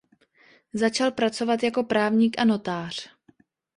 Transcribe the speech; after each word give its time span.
Začal 0.73 1.11
pracovat 1.11 1.63
jako 1.63 1.83
právník 1.83 2.39
a 2.39 2.43
notář. 2.45 3.09